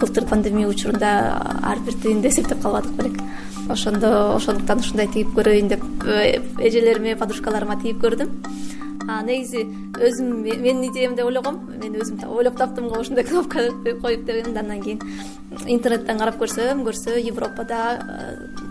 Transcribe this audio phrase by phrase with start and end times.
[0.00, 1.10] былтыр пандемия учурунда
[1.62, 3.20] ар бир тыйынды эсептеп калбадык белек.
[3.68, 8.30] Ошондо ошондуктан ушундай тигип көрөйүн деп э, эжелериме подружкаларыма тигип көрдүм.
[9.24, 9.64] Негизи
[10.00, 13.68] өзүм менин идеям деп ойлогом мен өзүм ойлоп таптым го ушундай кнопка
[14.02, 15.00] коюп дегенди андан кийин.
[15.66, 18.00] Интернеттен карап көрсөм көрсө европада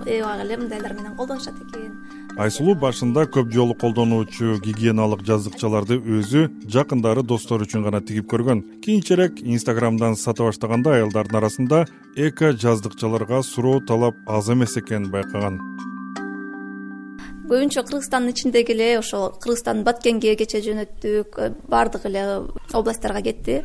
[0.05, 7.23] эбак эле мындайлар менен колдонушат экен айсулуу башында көп жолу колдонуучу гигиеналык жаздыкчаларды өзү жакындары
[7.23, 8.63] достору үчүн гана тигип көргөн.
[8.83, 11.85] Кийинчерээк инстаграмдан сата баштаганда аялдардын арасында
[12.15, 15.59] эко жаздыкчаларга суроо талап аз эмес экенин байкаган
[17.43, 22.23] көбүнчө кыргызстандын ичиндеги эле ошол кыргызстандын баткенге кечээ жөнөттүк э, баардык эле
[22.71, 23.57] областтарга кетти.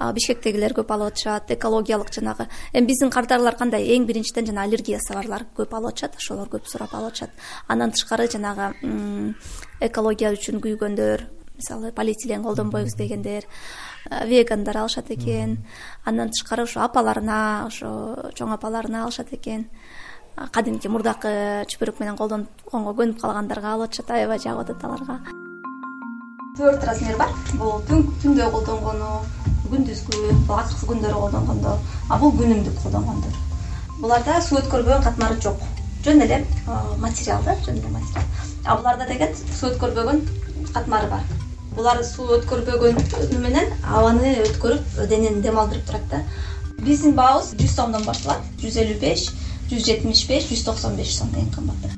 [0.00, 2.48] Бишкектегилер көп алып атышат экологиялык жанагы.
[2.72, 3.86] Эми биздин кардарлар кандай?
[3.94, 7.30] Эң биринчиден жана аллергиясы барлар көп алып атышат ошолор көп сурап алып атышат.
[7.68, 8.72] Андан тышкары жанагы
[9.80, 11.26] экология үчүн күйгөндөр
[11.60, 13.44] мисалы полиэтилен колдонбойбуз дегендер
[14.10, 15.58] э, вегандар алышат экен.
[16.04, 19.68] Андан тышкары ошо апаларына ошо чоң апаларына алышат экен
[20.52, 25.20] кадимки мурдакы чүпүрөк менен колдонгонго көнүп калгандарга алып атышат аябай жагып атат аларга
[26.60, 27.30] төрт размер бар.
[27.56, 29.10] Бул түндө колдонгону
[29.70, 31.76] күндүзгү бул акыркы күндөрү колдонгондо
[32.10, 33.38] а бул күнүмдүк колдонгондор.
[34.00, 35.62] Буларда суу өткөрбөгөн катмары жок.
[36.04, 36.42] Жөн эле
[36.98, 38.26] материал да жөн эле материал.
[38.64, 40.20] А буларда деген суу өткөрбөгөн
[40.74, 41.24] катмары бар.
[41.76, 46.24] Булар суу өткөрбөгөнү менен абаны өткөрүп денени дем алдырып турат да.
[46.80, 48.44] Биздин баабыз жүз сомдон башталат.
[48.60, 49.30] Жүз элүү беш
[49.70, 51.92] жүз жетимиш беш жүз токсон беш сом эң кымбаты.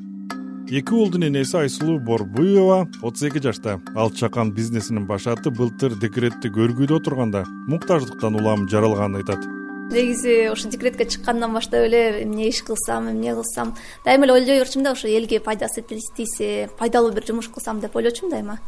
[0.73, 3.79] Эки уулдун энеси айсулуу борбуева отуз эки жашта.
[3.95, 9.49] Ал чакан бизнесинин башаты былтыр декреттик өргүүдө отурганда муктаждыктан улам жаралганын айтат.
[9.91, 14.85] Негизи ошо декретке чыккандан баштап эле эмне иш кылсам эмне кылсам дайыма эле ойлой берчүмүн
[14.85, 18.59] да ошо элге пайдасы тийсе пайдалуу бир жумуш кылсам деп ойлочумун дайыма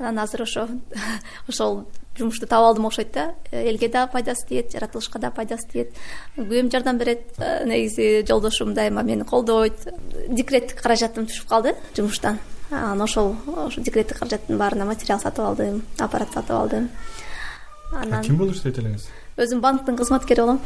[0.00, 0.68] анан азыр ошо
[1.48, 1.86] ошол
[2.18, 3.34] жумушту таап алдым окшойт да.
[3.52, 5.94] Элге дагы пайдасы тиет жаратылышка дагы пайдасы тиет.
[6.36, 9.86] Күйөөм жардам берет э, негизи жолдошум дайыма мени колдойт.
[10.28, 12.38] Декреттик каражатым түшүп калды жумуштан.
[12.70, 16.90] Анан ошол ошо декреттик каражаттын баарына материал сатып алдым аппарат сатып алдым.
[17.92, 19.08] Анан ким болуп иштейт элеңиз
[19.40, 20.60] өзүм банктын кызматкери болом.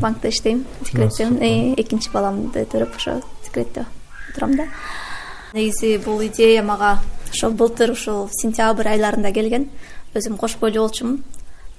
[0.00, 3.84] Банкта иштейм декреттемин экинчи баламды төрөп ошо декретте
[4.34, 4.68] турам да.
[5.52, 6.98] Негизи бул идея мага
[7.30, 9.68] ошо былтыр ушул сентябрь айларында келген.
[10.14, 11.22] Өзүм кош бойлуу болчумун.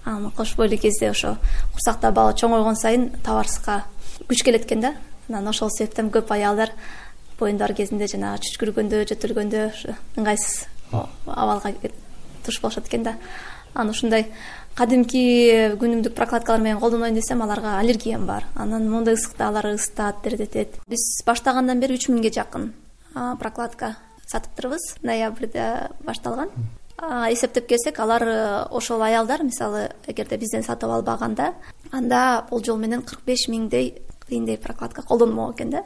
[0.06, 1.38] Анан кош бойлуу кезде ошо
[1.74, 3.84] курсакта бала чоңойгон сайын табарсызга
[4.30, 4.94] күч келет экен да
[5.30, 6.72] анан ошол себептен көп аялдар
[7.40, 11.74] боюндары кезинде жанагы чүчкүргөндө жөтөлгөндө ушу ыңгайсыз абалга
[12.46, 13.16] туш болушат экен да.
[13.74, 14.26] Анан ушундай
[14.76, 15.22] кадимки
[15.80, 18.46] күнүмдүк прокладкалар менен колдоноюн десем аларга аллергиям бар.
[18.56, 22.74] Анан моундай ысыкта алар ысытат дертетет биз баштагандан бери үч миңге жакын
[23.40, 23.96] прокладка
[24.30, 26.50] сатыптырбыз ноябрда башталган.
[27.32, 31.54] Эсептеп келсек алар э, ошол аялдар мисалы эгерде бизден сатып албаганда
[31.92, 35.84] анда болжол менен кырк беш миңдей тыйындай прокладка колдонмок экен да.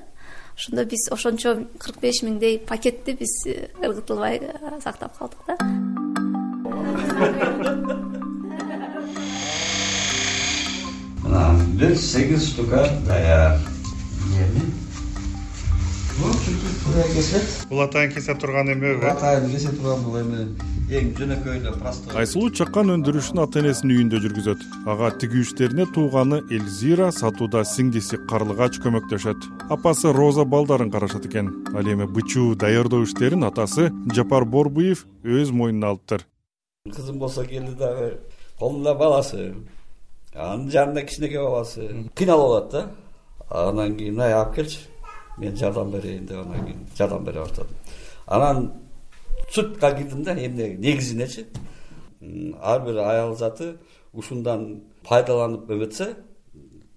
[0.58, 5.58] Ошондо биз ошончо кырк беш миңдей пакетти биз э, ыргытылбай э, сактап калдык да.
[11.24, 13.60] Мына бир сегиз штука даяр
[17.70, 20.44] бул атайын кесе турган эмеби атайын кесе турган бул эме
[20.94, 22.14] эң жөнөкөй эле простой.
[22.22, 24.66] Айсулуу чакан өндүрүшүн ата энесинин үйүндө жүргүзөт?
[24.92, 29.50] Ага тигүү иштерине тууганы эльзира сатууда сиңдиси карлыгач көмөктөшөт.
[29.74, 31.50] Апасы роза балдарын карашат экен.
[31.74, 36.28] Ал эми бычуу даярдоо иштерин атасы жапар борбуев өз мойнуна алыптыр.
[36.94, 38.20] Кызым болсо келди дагы
[38.60, 39.54] колунда баласы
[40.36, 41.90] анын жанында кичинекей баласы.
[42.14, 42.88] Кыйналып алат да.
[43.50, 44.93] Анан кийин ай алып келчи
[45.38, 47.76] мен жардам берейин деп анан кийин жардам бере баштадым
[48.28, 48.72] анан
[49.50, 51.48] сутка кирдим да эмне негизинечи
[52.62, 53.78] ар бир аял заты
[54.14, 56.16] ушундан пайдаланып эметсе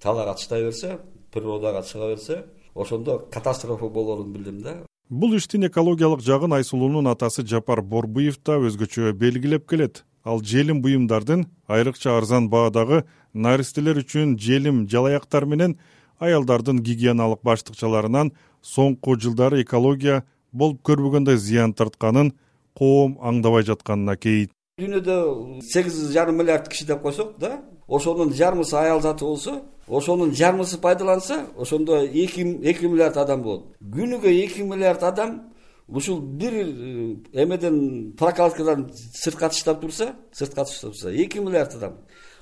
[0.00, 0.98] талаага чыдай берсе
[1.32, 2.44] природага чыга берсе
[2.74, 4.74] ошондо катастрофа болоорун билдим да.
[5.08, 10.04] Бул иштин экологиялык жагын айсулуунун атасы жапар борбуев да өзгөчө белгилеп келет.
[10.24, 15.78] Ал желим буюмдардын айрыкча арзан баадагы наристелер үчүн желим жалаяктар менен
[16.18, 18.32] аялдардын гигиеналык баштыкчаларынан
[18.62, 22.32] соңку жылдары экология болуп көрбөгөндөй зыян тартканын
[22.74, 29.00] коом аңдабай жатканына кейийт дүйнөдө сегиз жарым миллиард киши деп койсок да ошонун жарымысы аял
[29.00, 33.76] заты болсо ошонун жарымысы пайдаланса ошондо эки миллиард адам болот.
[33.80, 35.52] Күнүгө эки миллиард адам
[35.88, 41.94] ушул бир э, эмеден прокладкадан сыртка тыштап турса сыртка тыштап турса эки миллиард адам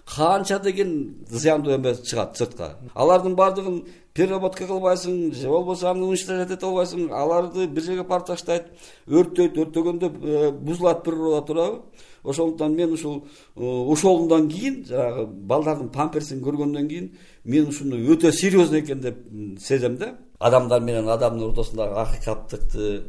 [0.06, 2.76] канча деген зыяндуу эме чыгат сыртка.
[2.94, 3.84] Алардын баардыгын
[4.14, 8.68] переработка кылбайсың же болбосо аны уничтожать эте албайсың аларды бир жерге апарып таштайт
[9.08, 11.80] өрттөйт өрттөгөндө э, бузулат природа туурабы
[12.22, 13.24] ошондуктан мен ушул
[13.56, 17.10] э, ошондон кийин жанагы балдардын памперсин көргөндөн кийин
[17.44, 19.18] мен ушуну өтө серьезный экен деп
[19.58, 20.14] сезем да.
[20.38, 23.02] Адамдар менен адамдын ортосундагы акыйкаттыкты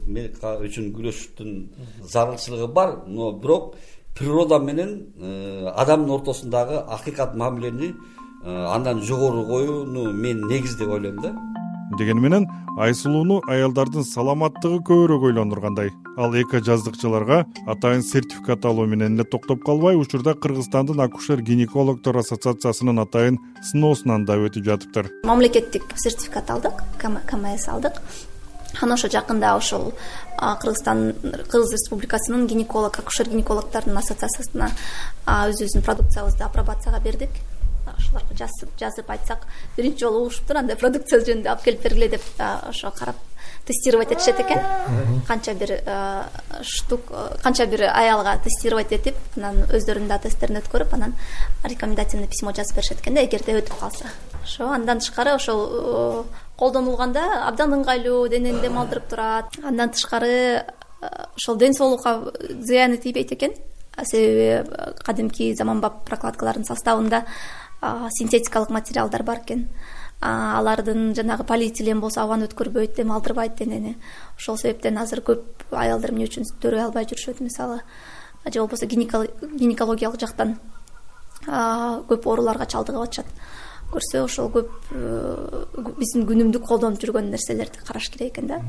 [0.65, 1.53] үчүн күрөшүштүн
[2.01, 3.75] зарылчылыгы бар но бирок
[4.15, 7.93] природа менен э, адамдын ортосундагы акыйкат мамилени
[8.43, 11.35] э, андан жогору коюуну мен негиз деп ойлойм да.
[11.99, 12.47] Дегени менен
[12.79, 15.91] айсулууну аялдардын саламаттыгы көбүрөөк ойлондургандай.
[16.17, 23.03] Ал эко жаздыкчыларга атайын сертификат алуу менен эле токтоп калбай учурда кыргызстандын акушер гинекологдор ассоциациясынын
[23.03, 23.39] атайын
[23.71, 25.11] сыноосунан да өтүп жатыптыр.
[25.27, 28.01] Мамлекеттик сертификат алдык кмс алдык
[28.81, 29.93] анан ошо жакында ошол
[30.39, 31.15] кыргызстан
[31.49, 34.71] кыргыз республикасынын гинеколог акушер гинекологдордун ассоциациясына
[35.25, 37.29] өзүбүздүн продукциябызды апробацияга бердик.
[37.85, 39.45] Ошолорго жазып айтсак
[39.77, 43.15] биринчи жолу угушуптур андай продукция жөнүндө алып келип бергиле деп ошо карап
[43.65, 44.59] тестировать этишет экен.
[45.27, 45.71] Канча бир
[46.63, 47.01] штук
[47.43, 51.13] канча бир аялга тестировать этип анан өздөрүнүн да тесттерин өткөрүп анан
[51.63, 54.09] рекомендательный письмо жазып беришет экен да эгерде өтүп калса.
[54.43, 56.25] Ошо андан тышкары ошол
[56.59, 59.57] колдонулганда абдан ыңгайлуу денени дем алдырып турат.
[59.63, 60.65] Андан тышкары
[61.35, 63.53] ошол ден соолукка зыяны тийбейт экен.
[64.03, 64.69] Себеби
[65.03, 67.25] кадимки заманбап прокладкалардын составында
[68.17, 69.69] синтетикалык материалдар бар экен.
[70.21, 73.97] Алардын жанагы полиэтилен болсо абаны өткөрбөйт дем алдырбайт денени.
[74.37, 77.81] Ошол себептен азыр көп аялдар эмне үчүн сүттөрү албай жүрүшөт мисалы
[78.45, 80.57] же болбосо гинекологиялык жактан
[81.45, 83.25] көп ооруларга чалдыгып атышат.
[83.91, 88.61] Көрсө ошол көп э, биздин күнүмдүк колдонуп жүргөн нерселерди караш керек экен да.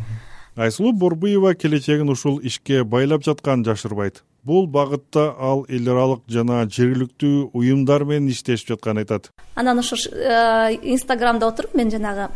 [0.57, 4.23] Айсулуу борбуева келечегин ушул ишке байлап жатканын жашырбайт.
[4.43, 9.31] Бул багытта ал эл аралык жана жергиликтүү уюмдар менен иштешип жатканын айтат.
[9.55, 12.31] Анан ошо э, инстаграмда отуруп мен жанагы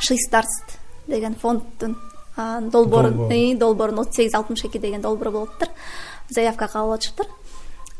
[0.00, 0.62] шистарс
[1.06, 1.96] деген фонддун
[2.36, 5.74] долбоорун долбоорун отуз сегиз алтымыш эки деген долбоор болуп атыптыр
[6.28, 7.26] заявка кабыл алып атышыптыр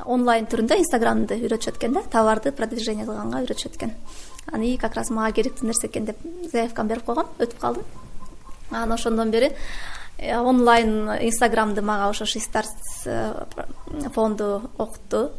[0.06, 3.94] онлайн түрүндө инстаграмды үйрөтүшөт экен да товарды продвижение кылганга үйрөтүшөт экен.
[4.52, 6.20] Аны как раз мага керектүү нерсе экен деп
[6.52, 7.84] заявкамды берип койгом өтүп калдым.
[8.70, 9.52] Анан ошондон бери
[10.18, 12.70] э, онлайн инстаграмды мага ошо шистарс
[13.06, 13.32] э,
[14.14, 15.30] фонду окутту.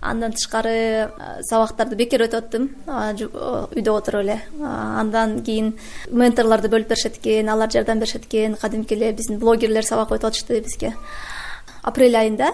[0.00, 1.08] Андан тышкары э,
[1.48, 4.40] сабактарды бекер өтүп аттым үйдө отуруп эле.
[4.60, 5.74] Андан кийин
[6.10, 10.60] менторлорду бөлүп беришет экен алар жардам беришет экен кадимки эле биздин блогерлер сабак өтүп атышты
[10.60, 10.94] бизге
[11.82, 12.50] апрель айында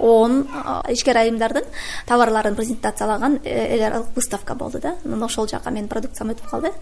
[0.00, 0.44] оон
[0.92, 1.66] ишкер айымдардын
[2.08, 4.96] товарларын презентациялаган э, эл аралык выставка болду да.
[5.04, 6.72] Анан ошол жака менин продукциям өтүп калды.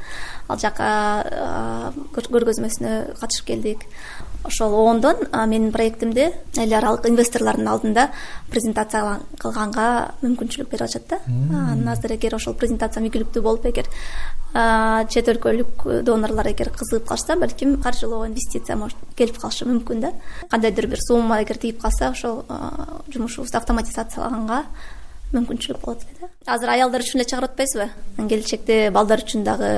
[0.48, 3.86] Ал жака көргөзмөсүнө катышып келдик.
[4.44, 8.10] Ошол оондон менин проектимди эл аралык инвесторлордун алдында
[8.50, 11.20] презентация кылганга мүмкүнчүлүк берип атышат да.
[11.28, 13.88] Анан азыр эгер ошол презентациям ийгиликтүү болуп эгер
[14.54, 20.12] чет өлкөлүк донорлор эгер кызыгып калышса балким каржылоо инвестиция может келип калышы мүмкүн да.
[20.50, 22.44] Кандайдыр бир сумма эгер тийип калса ошол
[23.12, 24.62] жумушубузду автоматизациялаганга
[25.34, 26.28] мүмкүнчүлүк болот эле да.
[26.54, 29.70] Азыр аялдар үчүн эле чыгарып атпайбызбы келечекте балдар үчүн дагы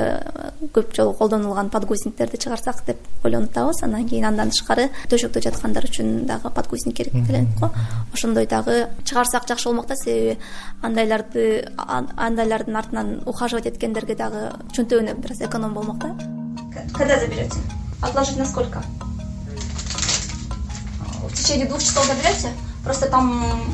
[0.76, 6.26] көп жолу колдонулган подгузниктерди чыгарсак деп ойлонуп атабыз андан кийин андан тышкары төшөктө жаткандар үчүн
[6.26, 7.70] дагы подгузник керек делет го
[8.12, 10.38] ошондой дагы чыгарсак жакшы болмок да себеби
[10.82, 16.16] андайларды андайлардын артынан ухаживать эткендерге дагы чөнтөгүнө бир аз эконом болмок да
[16.92, 17.58] когда заберете?
[18.02, 18.82] Отложить на сколько
[21.28, 22.52] в течение двух часов заберете?
[22.84, 23.64] Просто там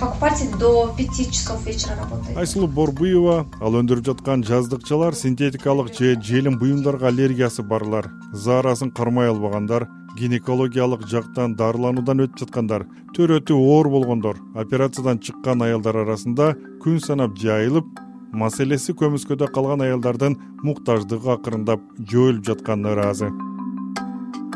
[0.00, 2.36] покупатель до пяти часов вечера работает.
[2.36, 8.10] Айсулуу борбуева ал өндүрүп жаткан жаздыкчалар синтетикалык же желим буюмдарга аллергиясы барлар.
[8.32, 9.88] Заарасын кармай албагандар
[10.18, 12.86] гинекологиялык жактан дарылануудан өтүп жаткандар
[13.16, 14.38] төрөтү оор болгондор.
[14.54, 17.86] Операциядан чыккан аялдар арасында күн санап жайылып
[18.32, 23.30] маселеси көмүскөдө калган аялдардын муктаждыгы акырындап жоюлуп жатканына ыраазы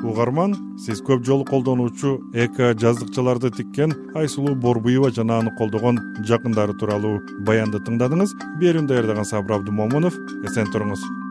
[0.02, 7.20] угарман сиз көп жолу колдонуучу эко жаздыкчаларды тиккен айсулуу борбуева жана аны колдогон жакындары тууралуу
[7.46, 8.36] баянды тыңдадыңыз.
[8.60, 11.21] Берүүнү даярдаган сабыр абдымомунов эсен туруңуз